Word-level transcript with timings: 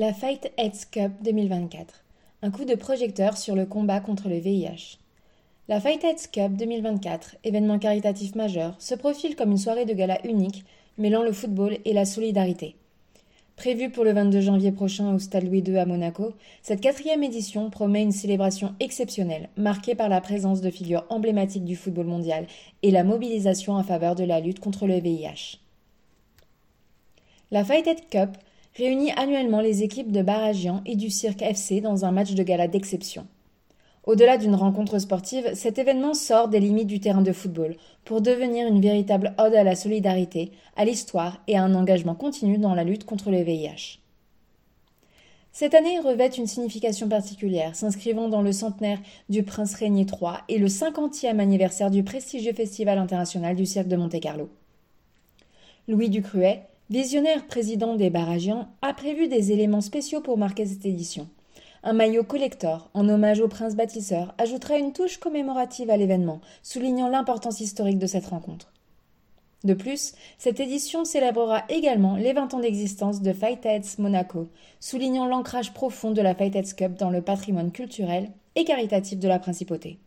La 0.00 0.12
Fight 0.12 0.52
Heads 0.56 0.86
Cup 0.92 1.10
2024. 1.24 2.04
Un 2.42 2.52
coup 2.52 2.64
de 2.64 2.76
projecteur 2.76 3.36
sur 3.36 3.56
le 3.56 3.66
combat 3.66 3.98
contre 3.98 4.28
le 4.28 4.38
VIH. 4.38 4.96
La 5.66 5.80
Fight 5.80 6.04
Heads 6.04 6.28
Cup 6.30 6.52
2024, 6.56 7.34
événement 7.42 7.80
caritatif 7.80 8.36
majeur, 8.36 8.76
se 8.78 8.94
profile 8.94 9.34
comme 9.34 9.50
une 9.50 9.58
soirée 9.58 9.86
de 9.86 9.94
gala 9.94 10.24
unique, 10.24 10.64
mêlant 10.98 11.24
le 11.24 11.32
football 11.32 11.78
et 11.84 11.92
la 11.92 12.04
solidarité. 12.04 12.76
Prévue 13.56 13.90
pour 13.90 14.04
le 14.04 14.12
22 14.12 14.40
janvier 14.40 14.70
prochain 14.70 15.12
au 15.12 15.18
Stade 15.18 15.48
Louis 15.48 15.64
II 15.66 15.78
à 15.78 15.84
Monaco, 15.84 16.32
cette 16.62 16.80
quatrième 16.80 17.24
édition 17.24 17.68
promet 17.68 18.04
une 18.04 18.12
célébration 18.12 18.76
exceptionnelle, 18.78 19.48
marquée 19.56 19.96
par 19.96 20.08
la 20.08 20.20
présence 20.20 20.60
de 20.60 20.70
figures 20.70 21.06
emblématiques 21.08 21.64
du 21.64 21.74
football 21.74 22.06
mondial 22.06 22.46
et 22.84 22.92
la 22.92 23.02
mobilisation 23.02 23.72
en 23.72 23.82
faveur 23.82 24.14
de 24.14 24.22
la 24.22 24.38
lutte 24.38 24.60
contre 24.60 24.86
le 24.86 25.00
VIH. 25.00 25.58
La 27.50 27.64
Fight 27.64 27.84
Head 27.84 28.08
Cup 28.10 28.36
réunit 28.78 29.10
annuellement 29.16 29.60
les 29.60 29.82
équipes 29.82 30.12
de 30.12 30.22
Baragian 30.22 30.82
et 30.86 30.94
du 30.94 31.10
Cirque 31.10 31.42
FC 31.42 31.80
dans 31.80 32.04
un 32.04 32.12
match 32.12 32.34
de 32.34 32.42
gala 32.44 32.68
d'exception. 32.68 33.26
Au-delà 34.04 34.38
d'une 34.38 34.54
rencontre 34.54 35.00
sportive, 35.00 35.50
cet 35.54 35.78
événement 35.78 36.14
sort 36.14 36.48
des 36.48 36.60
limites 36.60 36.86
du 36.86 37.00
terrain 37.00 37.20
de 37.20 37.32
football 37.32 37.76
pour 38.04 38.22
devenir 38.22 38.68
une 38.68 38.80
véritable 38.80 39.34
ode 39.36 39.54
à 39.54 39.64
la 39.64 39.74
solidarité, 39.74 40.52
à 40.76 40.84
l'histoire 40.84 41.42
et 41.48 41.58
à 41.58 41.64
un 41.64 41.74
engagement 41.74 42.14
continu 42.14 42.56
dans 42.56 42.74
la 42.74 42.84
lutte 42.84 43.04
contre 43.04 43.32
le 43.32 43.42
VIH. 43.42 43.98
Cette 45.52 45.74
année 45.74 45.98
revêt 45.98 46.28
une 46.28 46.46
signification 46.46 47.08
particulière, 47.08 47.74
s'inscrivant 47.74 48.28
dans 48.28 48.42
le 48.42 48.52
centenaire 48.52 49.00
du 49.28 49.42
Prince 49.42 49.74
Régnier 49.74 50.06
III 50.06 50.34
et 50.48 50.58
le 50.58 50.68
cinquantième 50.68 51.40
anniversaire 51.40 51.90
du 51.90 52.04
prestigieux 52.04 52.52
Festival 52.52 52.96
international 52.96 53.56
du 53.56 53.66
Cirque 53.66 53.88
de 53.88 53.96
Monte-Carlo. 53.96 54.48
Louis 55.88 56.10
Ducruet, 56.10 56.62
Visionnaire 56.90 57.46
président 57.46 57.96
des 57.96 58.08
Baragians 58.08 58.68
a 58.80 58.94
prévu 58.94 59.28
des 59.28 59.52
éléments 59.52 59.82
spéciaux 59.82 60.22
pour 60.22 60.38
marquer 60.38 60.64
cette 60.64 60.86
édition. 60.86 61.28
Un 61.82 61.92
maillot 61.92 62.24
collector 62.24 62.88
en 62.94 63.06
hommage 63.10 63.40
au 63.40 63.48
prince 63.48 63.76
bâtisseur 63.76 64.34
ajoutera 64.38 64.78
une 64.78 64.94
touche 64.94 65.18
commémorative 65.18 65.90
à 65.90 65.98
l'événement, 65.98 66.40
soulignant 66.62 67.10
l'importance 67.10 67.60
historique 67.60 67.98
de 67.98 68.06
cette 68.06 68.28
rencontre. 68.28 68.72
De 69.64 69.74
plus, 69.74 70.14
cette 70.38 70.60
édition 70.60 71.04
célébrera 71.04 71.64
également 71.68 72.16
les 72.16 72.32
20 72.32 72.54
ans 72.54 72.60
d'existence 72.60 73.20
de 73.20 73.34
Fightheads 73.34 73.98
Monaco, 73.98 74.48
soulignant 74.80 75.26
l'ancrage 75.26 75.74
profond 75.74 76.12
de 76.12 76.22
la 76.22 76.34
Fightheads 76.34 76.74
Cup 76.74 76.94
dans 76.94 77.10
le 77.10 77.20
patrimoine 77.20 77.70
culturel 77.70 78.30
et 78.54 78.64
caritatif 78.64 79.18
de 79.18 79.28
la 79.28 79.38
principauté. 79.38 79.98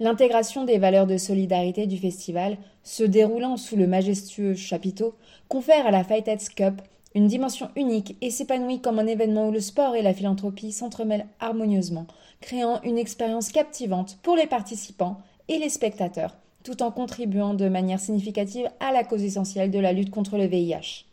L'intégration 0.00 0.64
des 0.64 0.78
valeurs 0.78 1.06
de 1.06 1.16
solidarité 1.16 1.86
du 1.86 1.98
festival, 1.98 2.58
se 2.82 3.04
déroulant 3.04 3.56
sous 3.56 3.76
le 3.76 3.86
majestueux 3.86 4.54
chapiteau, 4.54 5.14
confère 5.48 5.86
à 5.86 5.92
la 5.92 6.02
Fightheads 6.02 6.50
Cup 6.54 6.82
une 7.14 7.28
dimension 7.28 7.68
unique 7.76 8.16
et 8.20 8.30
s'épanouit 8.30 8.80
comme 8.80 8.98
un 8.98 9.06
événement 9.06 9.48
où 9.48 9.52
le 9.52 9.60
sport 9.60 9.94
et 9.94 10.02
la 10.02 10.12
philanthropie 10.12 10.72
s'entremêlent 10.72 11.28
harmonieusement, 11.38 12.06
créant 12.40 12.82
une 12.82 12.98
expérience 12.98 13.52
captivante 13.52 14.18
pour 14.22 14.34
les 14.34 14.48
participants 14.48 15.18
et 15.46 15.58
les 15.58 15.68
spectateurs, 15.68 16.36
tout 16.64 16.82
en 16.82 16.90
contribuant 16.90 17.54
de 17.54 17.68
manière 17.68 18.00
significative 18.00 18.68
à 18.80 18.90
la 18.90 19.04
cause 19.04 19.22
essentielle 19.22 19.70
de 19.70 19.78
la 19.78 19.92
lutte 19.92 20.10
contre 20.10 20.36
le 20.36 20.46
VIH. 20.46 21.04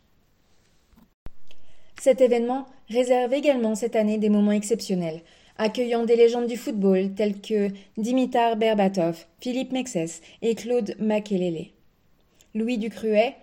Cet 2.00 2.20
événement 2.20 2.66
réserve 2.88 3.32
également 3.32 3.76
cette 3.76 3.94
année 3.94 4.18
des 4.18 4.28
moments 4.28 4.50
exceptionnels, 4.50 5.20
accueillant 5.58 6.04
des 6.04 6.16
légendes 6.16 6.46
du 6.46 6.56
football 6.56 7.14
telles 7.14 7.40
que 7.40 7.68
Dimitar 7.96 8.56
Berbatov, 8.56 9.26
Philippe 9.40 9.72
Mexès 9.72 10.20
et 10.42 10.54
Claude 10.54 10.94
Makelele. 10.98 11.68
Louis 12.54 12.78
Ducruet, 12.78 13.36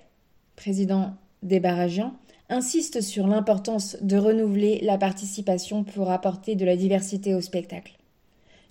président 0.56 1.16
des 1.42 1.60
Baragians, 1.60 2.14
insiste 2.50 3.02
sur 3.02 3.28
l'importance 3.28 3.98
de 4.02 4.18
renouveler 4.18 4.80
la 4.82 4.98
participation 4.98 5.84
pour 5.84 6.12
apporter 6.12 6.56
de 6.56 6.66
la 6.66 6.76
diversité 6.76 7.36
au 7.36 7.42
spectacle. 7.42 7.94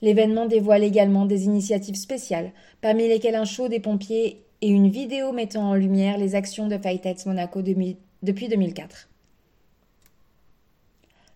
L'événement 0.03 0.47
dévoile 0.47 0.85
également 0.85 1.27
des 1.27 1.45
initiatives 1.45 1.97
spéciales, 1.97 2.53
parmi 2.81 3.09
lesquelles 3.09 3.35
un 3.35 3.45
show 3.45 3.69
des 3.69 3.81
pompiers 3.81 4.45
et 4.61 4.69
une 4.69 4.89
vidéo 4.89 5.33
mettant 5.33 5.71
en 5.71 5.75
lumière 5.75 6.19
les 6.19 6.35
actions 6.35 6.69
de 6.69 6.79
Fightheads 6.79 7.27
Monaco 7.27 7.63
depuis 7.63 8.49
2004. 8.49 9.09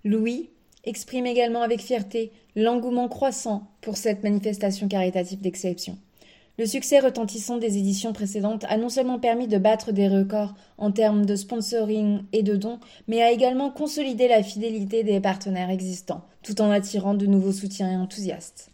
Louis 0.04 0.50
exprime 0.84 1.26
également 1.26 1.62
avec 1.62 1.80
fierté 1.80 2.32
l'engouement 2.56 3.08
croissant 3.08 3.68
pour 3.80 3.96
cette 3.96 4.22
manifestation 4.22 4.88
caritative 4.88 5.40
d'exception. 5.40 5.96
Le 6.58 6.66
succès 6.66 6.98
retentissant 6.98 7.56
des 7.56 7.78
éditions 7.78 8.12
précédentes 8.12 8.64
a 8.68 8.76
non 8.76 8.90
seulement 8.90 9.18
permis 9.18 9.48
de 9.48 9.56
battre 9.56 9.90
des 9.90 10.06
records 10.06 10.54
en 10.76 10.92
termes 10.92 11.24
de 11.24 11.34
sponsoring 11.34 12.24
et 12.32 12.42
de 12.42 12.56
dons, 12.56 12.78
mais 13.08 13.22
a 13.22 13.30
également 13.32 13.70
consolidé 13.70 14.28
la 14.28 14.42
fidélité 14.42 15.02
des 15.02 15.18
partenaires 15.18 15.70
existants, 15.70 16.22
tout 16.42 16.60
en 16.60 16.70
attirant 16.70 17.14
de 17.14 17.24
nouveaux 17.24 17.52
soutiens 17.52 17.90
et 17.90 17.96
enthousiastes. 17.96 18.70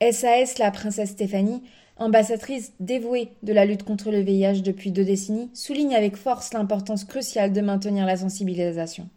SAS 0.00 0.58
La 0.58 0.70
Princesse 0.70 1.10
Stéphanie, 1.10 1.62
ambassadrice 1.98 2.72
dévouée 2.80 3.28
de 3.42 3.52
la 3.52 3.66
lutte 3.66 3.82
contre 3.82 4.10
le 4.10 4.20
VIH 4.20 4.62
depuis 4.62 4.90
deux 4.90 5.04
décennies, 5.04 5.50
souligne 5.52 5.94
avec 5.94 6.16
force 6.16 6.54
l'importance 6.54 7.04
cruciale 7.04 7.52
de 7.52 7.60
maintenir 7.60 8.06
la 8.06 8.16
sensibilisation. 8.16 9.08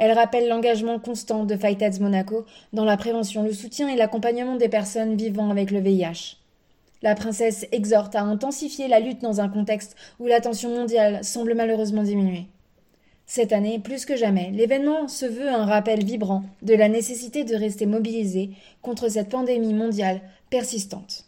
Elle 0.00 0.12
rappelle 0.12 0.46
l'engagement 0.46 1.00
constant 1.00 1.44
de 1.44 1.56
Fightheads 1.56 2.00
Monaco 2.00 2.46
dans 2.72 2.84
la 2.84 2.96
prévention, 2.96 3.42
le 3.42 3.52
soutien 3.52 3.88
et 3.88 3.96
l'accompagnement 3.96 4.54
des 4.54 4.68
personnes 4.68 5.16
vivant 5.16 5.50
avec 5.50 5.72
le 5.72 5.80
VIH. 5.80 6.36
La 7.02 7.16
princesse 7.16 7.66
exhorte 7.72 8.14
à 8.14 8.22
intensifier 8.22 8.86
la 8.86 9.00
lutte 9.00 9.22
dans 9.22 9.40
un 9.40 9.48
contexte 9.48 9.96
où 10.20 10.26
la 10.26 10.40
tension 10.40 10.70
mondiale 10.70 11.24
semble 11.24 11.54
malheureusement 11.54 12.04
diminuer. 12.04 12.46
Cette 13.26 13.52
année, 13.52 13.80
plus 13.80 14.06
que 14.06 14.16
jamais, 14.16 14.52
l'événement 14.52 15.08
se 15.08 15.26
veut 15.26 15.48
un 15.48 15.66
rappel 15.66 16.04
vibrant 16.04 16.44
de 16.62 16.74
la 16.74 16.88
nécessité 16.88 17.42
de 17.42 17.56
rester 17.56 17.84
mobilisé 17.84 18.50
contre 18.82 19.08
cette 19.08 19.28
pandémie 19.28 19.74
mondiale 19.74 20.20
persistante. 20.48 21.27